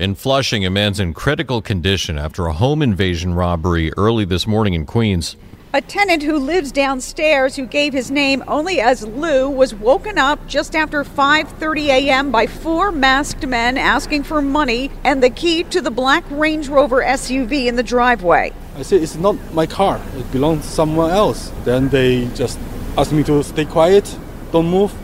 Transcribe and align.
In 0.00 0.14
Flushing, 0.14 0.64
a 0.64 0.70
man's 0.70 0.98
in 0.98 1.12
critical 1.12 1.60
condition 1.60 2.16
after 2.16 2.46
a 2.46 2.54
home 2.54 2.80
invasion 2.80 3.34
robbery 3.34 3.92
early 3.98 4.24
this 4.24 4.46
morning 4.46 4.72
in 4.72 4.86
Queens. 4.86 5.36
A 5.74 5.82
tenant 5.82 6.22
who 6.22 6.38
lives 6.38 6.72
downstairs 6.72 7.54
who 7.54 7.66
gave 7.66 7.92
his 7.92 8.10
name 8.10 8.42
only 8.48 8.80
as 8.80 9.06
Lou 9.06 9.50
was 9.50 9.74
woken 9.74 10.16
up 10.16 10.38
just 10.46 10.74
after 10.74 11.04
5:30 11.04 11.88
a.m. 11.88 12.30
by 12.30 12.46
four 12.46 12.90
masked 12.90 13.46
men 13.46 13.76
asking 13.76 14.22
for 14.22 14.40
money 14.40 14.90
and 15.04 15.22
the 15.22 15.28
key 15.28 15.64
to 15.64 15.82
the 15.82 15.90
black 15.90 16.24
Range 16.30 16.66
Rover 16.66 17.02
SUV 17.02 17.66
in 17.66 17.76
the 17.76 17.82
driveway. 17.82 18.54
I 18.78 18.82
said 18.82 19.02
it's 19.02 19.16
not 19.16 19.36
my 19.52 19.66
car. 19.66 20.00
It 20.16 20.32
belongs 20.32 20.64
to 20.64 20.70
someone 20.70 21.10
else. 21.10 21.52
Then 21.64 21.90
they 21.90 22.24
just 22.34 22.58
asked 22.96 23.12
me 23.12 23.22
to 23.24 23.42
stay 23.42 23.66
quiet, 23.66 24.16
don't 24.50 24.70
move, 24.70 24.94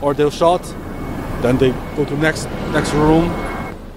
or 0.00 0.14
they'll 0.14 0.30
shot. 0.30 0.62
Then 1.42 1.58
they 1.58 1.72
go 1.96 2.04
to 2.04 2.16
next 2.16 2.46
next 2.70 2.94
room. 2.94 3.55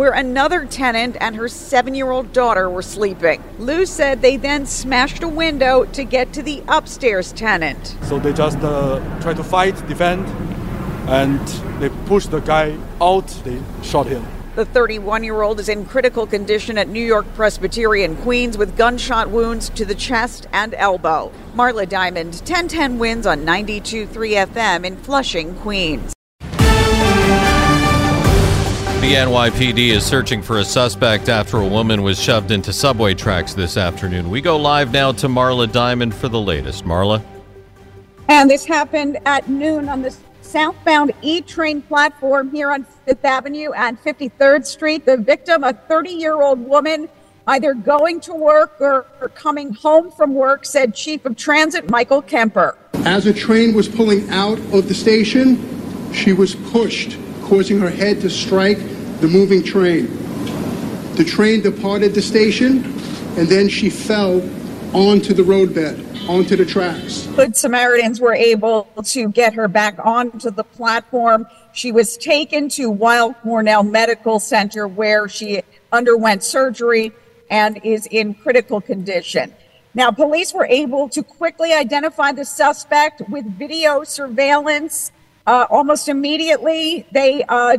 Where 0.00 0.12
another 0.12 0.64
tenant 0.64 1.14
and 1.20 1.36
her 1.36 1.46
seven 1.46 1.94
year 1.94 2.10
old 2.10 2.32
daughter 2.32 2.70
were 2.70 2.80
sleeping. 2.80 3.44
Lou 3.58 3.84
said 3.84 4.22
they 4.22 4.38
then 4.38 4.64
smashed 4.64 5.22
a 5.22 5.28
window 5.28 5.84
to 5.84 6.04
get 6.04 6.32
to 6.32 6.42
the 6.42 6.62
upstairs 6.68 7.32
tenant. 7.32 7.98
So 8.04 8.18
they 8.18 8.32
just 8.32 8.56
uh, 8.60 8.98
try 9.20 9.34
to 9.34 9.44
fight, 9.44 9.76
defend, 9.86 10.26
and 11.06 11.38
they 11.82 11.90
push 12.06 12.24
the 12.24 12.40
guy 12.40 12.78
out. 12.98 13.28
They 13.44 13.60
shot 13.82 14.06
him. 14.06 14.26
The 14.56 14.64
31 14.64 15.22
year 15.22 15.42
old 15.42 15.60
is 15.60 15.68
in 15.68 15.84
critical 15.84 16.26
condition 16.26 16.78
at 16.78 16.88
New 16.88 17.04
York 17.04 17.26
Presbyterian 17.34 18.16
Queens 18.16 18.56
with 18.56 18.78
gunshot 18.78 19.28
wounds 19.28 19.68
to 19.68 19.84
the 19.84 19.94
chest 19.94 20.46
and 20.54 20.72
elbow. 20.76 21.30
Marla 21.54 21.86
Diamond, 21.86 22.36
1010 22.36 22.98
wins 22.98 23.26
on 23.26 23.40
92.3 23.40 24.46
FM 24.46 24.86
in 24.86 24.96
Flushing, 24.96 25.54
Queens. 25.56 26.14
The 29.00 29.14
NYPD 29.14 29.92
is 29.92 30.04
searching 30.04 30.42
for 30.42 30.58
a 30.58 30.64
suspect 30.64 31.30
after 31.30 31.56
a 31.56 31.66
woman 31.66 32.02
was 32.02 32.20
shoved 32.20 32.50
into 32.50 32.70
subway 32.70 33.14
tracks 33.14 33.54
this 33.54 33.78
afternoon. 33.78 34.28
We 34.28 34.42
go 34.42 34.58
live 34.58 34.92
now 34.92 35.10
to 35.12 35.26
Marla 35.26 35.72
Diamond 35.72 36.14
for 36.14 36.28
the 36.28 36.38
latest. 36.38 36.84
Marla? 36.84 37.22
And 38.28 38.50
this 38.50 38.66
happened 38.66 39.16
at 39.24 39.48
noon 39.48 39.88
on 39.88 40.02
the 40.02 40.14
southbound 40.42 41.14
E 41.22 41.40
train 41.40 41.80
platform 41.80 42.50
here 42.50 42.70
on 42.70 42.84
Fifth 43.06 43.24
Avenue 43.24 43.72
and 43.72 43.98
53rd 44.02 44.66
Street. 44.66 45.06
The 45.06 45.16
victim, 45.16 45.64
a 45.64 45.72
30 45.72 46.10
year 46.10 46.42
old 46.42 46.60
woman, 46.60 47.08
either 47.46 47.72
going 47.72 48.20
to 48.20 48.34
work 48.34 48.78
or, 48.80 49.06
or 49.22 49.30
coming 49.30 49.72
home 49.72 50.10
from 50.10 50.34
work, 50.34 50.66
said 50.66 50.94
Chief 50.94 51.24
of 51.24 51.38
Transit 51.38 51.88
Michael 51.88 52.20
Kemper. 52.20 52.76
As 53.06 53.24
a 53.24 53.32
train 53.32 53.72
was 53.72 53.88
pulling 53.88 54.28
out 54.28 54.58
of 54.74 54.88
the 54.88 54.94
station, 54.94 56.12
she 56.12 56.34
was 56.34 56.54
pushed, 56.54 57.16
causing 57.50 57.80
her 57.80 57.90
head 57.90 58.20
to 58.20 58.30
strike 58.30 58.78
the 59.20 59.26
moving 59.26 59.60
train. 59.60 60.06
The 61.16 61.24
train 61.24 61.60
departed 61.60 62.14
the 62.14 62.22
station, 62.22 62.84
and 63.36 63.48
then 63.48 63.68
she 63.68 63.90
fell 63.90 64.40
onto 64.94 65.34
the 65.34 65.42
roadbed, 65.42 65.98
onto 66.28 66.54
the 66.54 66.64
tracks. 66.64 67.26
Good 67.34 67.56
Samaritans 67.56 68.20
were 68.20 68.34
able 68.34 68.84
to 69.02 69.28
get 69.30 69.52
her 69.54 69.66
back 69.66 69.98
onto 69.98 70.52
the 70.52 70.62
platform. 70.62 71.44
She 71.72 71.90
was 71.90 72.16
taken 72.16 72.68
to 72.70 72.88
Weill 72.88 73.34
Cornell 73.34 73.82
Medical 73.82 74.38
Center 74.38 74.86
where 74.86 75.28
she 75.28 75.60
underwent 75.90 76.44
surgery 76.44 77.10
and 77.50 77.80
is 77.82 78.06
in 78.12 78.32
critical 78.34 78.80
condition. 78.80 79.52
Now, 79.92 80.12
police 80.12 80.54
were 80.54 80.66
able 80.66 81.08
to 81.08 81.22
quickly 81.24 81.72
identify 81.72 82.30
the 82.30 82.44
suspect 82.44 83.22
with 83.28 83.44
video 83.58 84.04
surveillance. 84.04 85.10
Uh, 85.50 85.66
almost 85.68 86.08
immediately, 86.08 87.04
they 87.10 87.42
uh, 87.48 87.76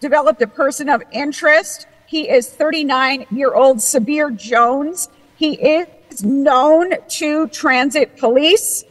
developed 0.00 0.40
a 0.40 0.46
person 0.46 0.88
of 0.88 1.02
interest. 1.12 1.86
He 2.06 2.26
is 2.26 2.48
39 2.48 3.26
year 3.30 3.52
old 3.52 3.76
Sabir 3.76 4.34
Jones. 4.34 5.10
He 5.36 5.52
is 5.52 6.24
known 6.24 6.94
to 7.20 7.48
transit 7.48 8.16
police, 8.16 8.84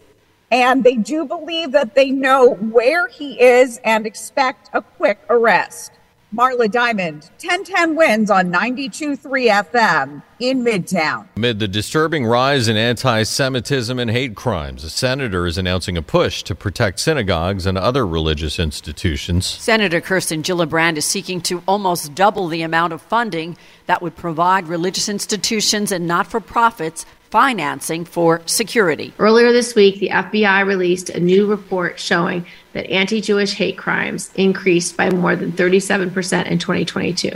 and 0.52 0.84
they 0.84 0.98
do 0.98 1.26
believe 1.26 1.72
that 1.72 1.96
they 1.96 2.12
know 2.12 2.54
where 2.54 3.08
he 3.08 3.42
is 3.42 3.80
and 3.84 4.06
expect 4.06 4.70
a 4.74 4.84
quick 4.84 5.18
arrest. 5.28 5.92
Marla 6.34 6.72
Diamond, 6.72 7.30
1010 7.44 7.94
wins 7.94 8.32
on 8.32 8.50
92.3 8.54 9.68
FM 9.70 10.24
in 10.40 10.64
Midtown. 10.64 11.28
Amid 11.36 11.60
the 11.60 11.68
disturbing 11.68 12.26
rise 12.26 12.70
in 12.70 12.78
anti 12.78 13.24
Semitism 13.24 14.00
and 14.00 14.10
hate 14.10 14.34
crimes, 14.34 14.86
a 14.86 14.90
senator 14.90 15.46
is 15.46 15.58
announcing 15.58 15.98
a 15.98 16.02
push 16.02 16.42
to 16.44 16.56
protect 16.56 17.02
synagogues 17.02 17.66
and 17.66 17.78
other 17.78 18.08
religious 18.08 18.60
institutions. 18.60 19.46
Senator 19.46 20.00
Kirsten 20.00 20.42
Gillibrand 20.42 20.96
is 20.96 21.04
seeking 21.04 21.42
to 21.42 21.62
almost 21.68 22.16
double 22.16 22.48
the 22.48 22.62
amount 22.62 22.94
of 22.94 23.02
funding 23.02 23.58
that 23.88 24.02
would 24.02 24.16
provide 24.16 24.70
religious 24.70 25.10
institutions 25.10 25.92
and 25.92 26.08
not 26.08 26.28
for 26.28 26.40
profits 26.40 27.06
financing 27.32 28.06
for 28.06 28.42
security. 28.46 29.14
Earlier 29.18 29.52
this 29.52 29.74
week, 29.74 30.00
the 30.00 30.10
FBI 30.10 30.66
released 30.66 31.10
a 31.10 31.20
new 31.20 31.48
report 31.48 32.00
showing 32.00 32.46
that 32.74 32.90
anti 32.90 33.22
Jewish 33.22 33.54
hate 33.54 33.78
crimes 33.78 34.30
increased 34.36 34.96
by 34.98 35.10
more 35.10 35.36
than 35.36 35.52
37% 35.54 36.46
in 36.46 36.60
2022. 36.60 37.32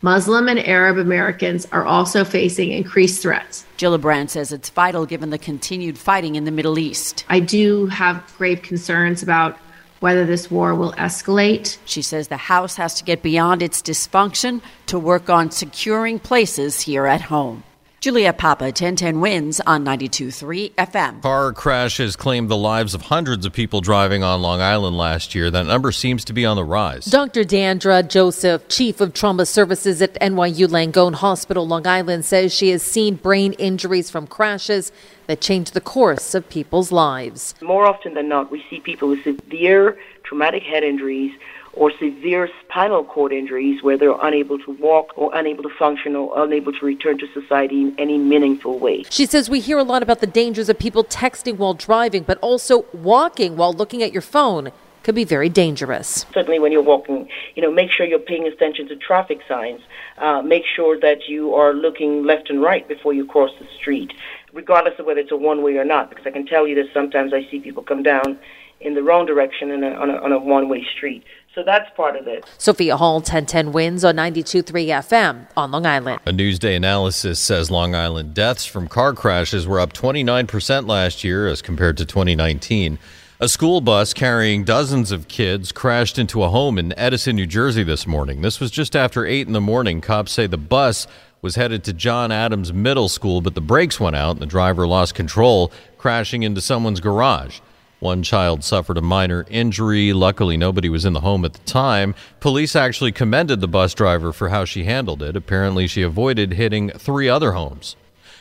Muslim 0.00 0.46
and 0.48 0.60
Arab 0.60 0.96
Americans 0.96 1.66
are 1.72 1.84
also 1.84 2.24
facing 2.24 2.70
increased 2.70 3.20
threats. 3.20 3.64
Gillibrand 3.78 4.30
says 4.30 4.52
it's 4.52 4.70
vital 4.70 5.06
given 5.06 5.30
the 5.30 5.38
continued 5.38 5.98
fighting 5.98 6.36
in 6.36 6.44
the 6.44 6.52
Middle 6.52 6.78
East. 6.78 7.24
I 7.28 7.40
do 7.40 7.86
have 7.86 8.22
grave 8.38 8.62
concerns 8.62 9.24
about 9.24 9.58
whether 9.98 10.24
this 10.24 10.50
war 10.50 10.74
will 10.74 10.92
escalate. 10.92 11.78
She 11.84 12.02
says 12.02 12.28
the 12.28 12.36
House 12.36 12.76
has 12.76 12.94
to 12.94 13.04
get 13.04 13.22
beyond 13.22 13.60
its 13.60 13.82
dysfunction 13.82 14.60
to 14.86 15.00
work 15.00 15.28
on 15.28 15.50
securing 15.50 16.20
places 16.20 16.82
here 16.82 17.06
at 17.06 17.22
home. 17.22 17.64
Julia 18.00 18.32
Papa, 18.32 18.66
1010 18.66 19.18
wins 19.18 19.60
on 19.66 19.84
92.3 19.84 20.72
FM. 20.74 21.20
Car 21.20 21.52
crashes 21.52 22.14
claimed 22.14 22.48
the 22.48 22.56
lives 22.56 22.94
of 22.94 23.02
hundreds 23.02 23.44
of 23.44 23.52
people 23.52 23.80
driving 23.80 24.22
on 24.22 24.40
Long 24.40 24.60
Island 24.60 24.96
last 24.96 25.34
year. 25.34 25.50
That 25.50 25.66
number 25.66 25.90
seems 25.90 26.24
to 26.26 26.32
be 26.32 26.46
on 26.46 26.54
the 26.54 26.62
rise. 26.62 27.06
Dr. 27.06 27.42
Dandra 27.42 28.08
Joseph, 28.08 28.68
Chief 28.68 29.00
of 29.00 29.14
Trauma 29.14 29.44
Services 29.44 30.00
at 30.00 30.14
NYU 30.20 30.68
Langone 30.68 31.14
Hospital, 31.14 31.66
Long 31.66 31.88
Island, 31.88 32.24
says 32.24 32.54
she 32.54 32.70
has 32.70 32.84
seen 32.84 33.16
brain 33.16 33.54
injuries 33.54 34.10
from 34.10 34.28
crashes 34.28 34.92
that 35.26 35.40
change 35.40 35.72
the 35.72 35.80
course 35.80 36.36
of 36.36 36.48
people's 36.48 36.92
lives. 36.92 37.56
More 37.60 37.84
often 37.84 38.14
than 38.14 38.28
not, 38.28 38.52
we 38.52 38.64
see 38.70 38.78
people 38.78 39.08
with 39.08 39.24
severe 39.24 39.98
traumatic 40.22 40.62
head 40.62 40.84
injuries 40.84 41.32
or 41.72 41.92
severe 41.98 42.48
spinal 42.64 43.04
cord 43.04 43.32
injuries 43.32 43.82
where 43.82 43.96
they're 43.96 44.20
unable 44.22 44.58
to 44.58 44.72
walk 44.72 45.12
or 45.16 45.34
unable 45.34 45.62
to 45.62 45.70
function 45.78 46.16
or 46.16 46.42
unable 46.44 46.72
to 46.72 46.84
return 46.84 47.18
to 47.18 47.26
society 47.32 47.82
in 47.82 47.94
any 47.98 48.18
meaningful 48.18 48.78
way. 48.78 49.04
She 49.10 49.26
says 49.26 49.48
we 49.48 49.60
hear 49.60 49.78
a 49.78 49.84
lot 49.84 50.02
about 50.02 50.20
the 50.20 50.26
dangers 50.26 50.68
of 50.68 50.78
people 50.78 51.04
texting 51.04 51.56
while 51.56 51.74
driving, 51.74 52.22
but 52.22 52.38
also 52.38 52.84
walking 52.92 53.56
while 53.56 53.72
looking 53.72 54.02
at 54.02 54.12
your 54.12 54.22
phone 54.22 54.72
could 55.08 55.14
be 55.14 55.24
very 55.24 55.48
dangerous. 55.48 56.26
Certainly, 56.34 56.58
when 56.58 56.70
you're 56.70 56.82
walking, 56.82 57.28
you 57.54 57.62
know, 57.62 57.70
make 57.70 57.90
sure 57.90 58.04
you're 58.04 58.18
paying 58.18 58.46
attention 58.46 58.88
to 58.88 58.96
traffic 58.96 59.40
signs. 59.48 59.80
Uh, 60.18 60.42
make 60.42 60.64
sure 60.66 61.00
that 61.00 61.28
you 61.28 61.54
are 61.54 61.72
looking 61.72 62.24
left 62.24 62.50
and 62.50 62.60
right 62.60 62.86
before 62.86 63.14
you 63.14 63.24
cross 63.24 63.50
the 63.58 63.66
street, 63.78 64.12
regardless 64.58 64.94
of 64.98 65.06
whether 65.06 65.20
it's 65.20 65.30
a 65.30 65.36
one 65.36 65.62
way 65.62 65.76
or 65.76 65.84
not. 65.84 66.10
Because 66.10 66.26
I 66.26 66.30
can 66.30 66.44
tell 66.44 66.66
you 66.66 66.74
that 66.74 66.86
sometimes 66.92 67.32
I 67.32 67.48
see 67.48 67.60
people 67.60 67.84
come 67.84 68.02
down 68.02 68.36
in 68.80 68.94
the 68.94 69.02
wrong 69.04 69.24
direction 69.24 69.70
a, 69.70 69.86
on 69.90 70.10
a, 70.10 70.14
on 70.14 70.32
a 70.32 70.38
one 70.38 70.68
way 70.68 70.84
street. 70.96 71.22
So 71.54 71.62
that's 71.64 71.88
part 71.96 72.16
of 72.16 72.26
it. 72.26 72.44
Sophia 72.58 72.96
Hall, 72.96 73.16
1010 73.16 73.72
wins 73.72 74.04
on 74.04 74.16
92.3 74.16 74.64
FM 74.88 75.48
on 75.56 75.70
Long 75.70 75.86
Island. 75.86 76.20
A 76.26 76.32
Newsday 76.32 76.76
analysis 76.76 77.38
says 77.38 77.70
Long 77.70 77.94
Island 77.94 78.34
deaths 78.34 78.66
from 78.66 78.88
car 78.88 79.12
crashes 79.12 79.66
were 79.66 79.78
up 79.78 79.92
29% 79.92 80.88
last 80.88 81.22
year 81.22 81.46
as 81.46 81.62
compared 81.62 81.96
to 81.98 82.04
2019. 82.04 82.98
A 83.40 83.48
school 83.48 83.80
bus 83.80 84.14
carrying 84.14 84.64
dozens 84.64 85.12
of 85.12 85.28
kids 85.28 85.70
crashed 85.70 86.18
into 86.18 86.42
a 86.42 86.48
home 86.48 86.76
in 86.76 86.92
Edison, 86.98 87.36
New 87.36 87.46
Jersey 87.46 87.84
this 87.84 88.04
morning. 88.04 88.42
This 88.42 88.58
was 88.58 88.72
just 88.72 88.96
after 88.96 89.24
8 89.24 89.46
in 89.46 89.52
the 89.52 89.60
morning. 89.60 90.00
Cops 90.00 90.32
say 90.32 90.48
the 90.48 90.56
bus 90.56 91.06
was 91.40 91.54
headed 91.54 91.84
to 91.84 91.92
John 91.92 92.32
Adams 92.32 92.72
Middle 92.72 93.08
School, 93.08 93.40
but 93.40 93.54
the 93.54 93.60
brakes 93.60 94.00
went 94.00 94.16
out 94.16 94.32
and 94.32 94.40
the 94.40 94.46
driver 94.46 94.88
lost 94.88 95.14
control, 95.14 95.70
crashing 95.98 96.42
into 96.42 96.60
someone's 96.60 96.98
garage. 96.98 97.60
One 98.00 98.24
child 98.24 98.64
suffered 98.64 98.98
a 98.98 99.02
minor 99.02 99.46
injury. 99.48 100.12
Luckily, 100.12 100.56
nobody 100.56 100.88
was 100.88 101.04
in 101.04 101.12
the 101.12 101.20
home 101.20 101.44
at 101.44 101.52
the 101.52 101.60
time. 101.60 102.16
Police 102.40 102.74
actually 102.74 103.12
commended 103.12 103.60
the 103.60 103.68
bus 103.68 103.94
driver 103.94 104.32
for 104.32 104.48
how 104.48 104.64
she 104.64 104.82
handled 104.82 105.22
it. 105.22 105.36
Apparently, 105.36 105.86
she 105.86 106.02
avoided 106.02 106.54
hitting 106.54 106.90
three 106.90 107.28
other 107.28 107.52
homes. 107.52 107.94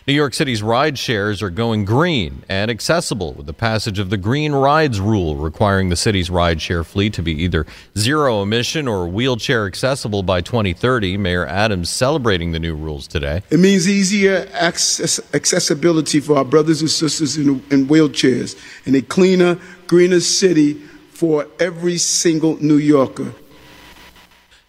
New 0.07 0.13
York 0.13 0.33
City's 0.33 0.63
ride 0.63 0.98
shares 0.98 1.42
are 1.42 1.50
going 1.50 1.83
green 1.83 2.42
and 2.48 2.71
accessible 2.71 3.33
with 3.33 3.45
the 3.45 3.51
passage 3.51 4.00
of 4.00 4.09
the 4.09 4.15
Green 4.15 4.54
Rides 4.54 5.01
rule, 5.01 5.36
requiring 5.36 5.89
the 5.89 5.98
city's 5.98 6.30
rideshare 6.30 6.86
fleet 6.86 7.12
to 7.15 7.21
be 7.21 7.33
either 7.44 7.65
zero 7.98 8.42
emission 8.42 8.88
or 8.88 9.06
wheelchair 9.09 9.68
accessible 9.68 10.24
by 10.24 10.39
2030. 10.39 11.18
Mayor 11.18 11.45
Adams 11.45 11.89
celebrating 11.89 12.54
the 12.54 12.59
new 12.59 12.74
rules 12.74 13.06
today. 13.06 13.44
It 13.50 13.59
means 13.59 13.89
easier 13.89 14.48
access, 14.54 15.19
accessibility 15.33 16.21
for 16.21 16.38
our 16.38 16.45
brothers 16.45 16.80
and 16.80 16.89
sisters 16.89 17.36
in, 17.36 17.62
in 17.69 17.88
wheelchairs 17.88 18.57
and 18.86 18.95
a 18.95 19.01
cleaner, 19.01 19.59
greener 19.88 20.21
city 20.21 20.75
for 21.12 21.48
every 21.59 21.98
single 21.98 22.56
New 22.63 22.77
Yorker. 22.77 23.33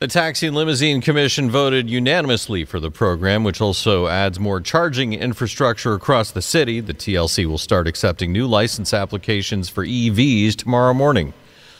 The 0.00 0.06
Taxi 0.06 0.46
and 0.46 0.54
Limousine 0.54 1.00
Commission 1.00 1.50
voted 1.50 1.90
unanimously 1.90 2.64
for 2.64 2.78
the 2.78 2.88
program, 2.88 3.42
which 3.42 3.60
also 3.60 4.06
adds 4.06 4.38
more 4.38 4.60
charging 4.60 5.12
infrastructure 5.12 5.92
across 5.92 6.30
the 6.30 6.40
city. 6.40 6.78
The 6.78 6.94
TLC 6.94 7.46
will 7.46 7.58
start 7.58 7.88
accepting 7.88 8.30
new 8.30 8.46
license 8.46 8.94
applications 8.94 9.68
for 9.68 9.84
EVs 9.84 10.54
tomorrow 10.54 10.94
morning. 10.94 11.34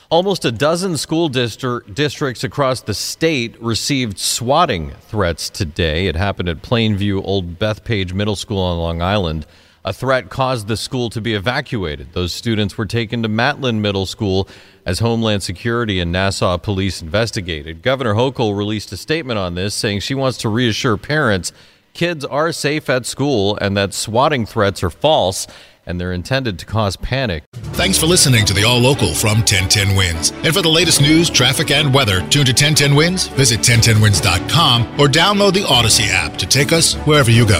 Almost 0.09 0.43
a 0.43 0.51
dozen 0.51 0.97
school 0.97 1.29
distri- 1.29 1.95
districts 1.95 2.43
across 2.43 2.81
the 2.81 2.93
state 2.93 3.55
received 3.61 4.19
swatting 4.19 4.91
threats 5.07 5.49
today. 5.49 6.07
It 6.07 6.17
happened 6.17 6.49
at 6.49 6.61
Plainview 6.61 7.23
Old 7.23 7.57
Bethpage 7.57 8.11
Middle 8.11 8.35
School 8.35 8.61
on 8.61 8.79
Long 8.79 9.01
Island. 9.01 9.45
A 9.85 9.93
threat 9.93 10.29
caused 10.29 10.67
the 10.67 10.77
school 10.77 11.09
to 11.09 11.21
be 11.21 11.33
evacuated. 11.33 12.13
Those 12.13 12.33
students 12.33 12.77
were 12.77 12.85
taken 12.85 13.23
to 13.23 13.29
Mattlin 13.29 13.79
Middle 13.79 14.05
School 14.05 14.47
as 14.85 14.99
Homeland 14.99 15.43
Security 15.43 15.99
and 15.99 16.11
Nassau 16.11 16.57
police 16.57 17.01
investigated. 17.01 17.81
Governor 17.81 18.13
Hochul 18.13 18.57
released 18.57 18.91
a 18.91 18.97
statement 18.97 19.39
on 19.39 19.55
this, 19.55 19.73
saying 19.73 20.01
she 20.01 20.15
wants 20.15 20.37
to 20.39 20.49
reassure 20.49 20.97
parents 20.97 21.53
kids 21.93 22.23
are 22.23 22.51
safe 22.51 22.89
at 22.89 23.05
school 23.05 23.57
and 23.59 23.75
that 23.75 23.93
swatting 23.93 24.45
threats 24.45 24.83
are 24.83 24.89
false 24.89 25.47
and 25.85 25.99
they're 25.99 26.13
intended 26.13 26.59
to 26.59 26.65
cause 26.65 26.95
panic. 26.95 27.43
Thanks 27.73 27.97
for 27.97 28.05
listening 28.05 28.45
to 28.45 28.53
the 28.53 28.63
All 28.63 28.79
Local 28.79 29.13
from 29.13 29.39
1010 29.39 29.95
Wins. 29.97 30.31
And 30.31 30.53
for 30.53 30.61
the 30.61 30.69
latest 30.69 31.01
news, 31.01 31.29
traffic, 31.29 31.71
and 31.71 31.93
weather, 31.93 32.19
tune 32.29 32.45
to 32.45 32.51
1010 32.51 32.95
Wins, 32.95 33.27
visit 33.27 33.59
1010wins.com, 33.61 34.99
or 34.99 35.07
download 35.07 35.53
the 35.53 35.65
Odyssey 35.67 36.05
app 36.05 36.37
to 36.37 36.45
take 36.45 36.71
us 36.71 36.93
wherever 37.05 37.31
you 37.31 37.45
go. 37.45 37.59